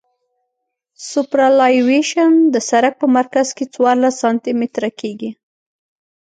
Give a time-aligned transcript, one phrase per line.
[1.09, 5.31] سوپرایلیویشن د سرک په مرکز کې څوارلس سانتي متره کیږي